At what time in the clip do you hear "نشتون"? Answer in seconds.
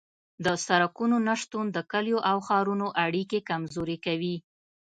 1.27-1.65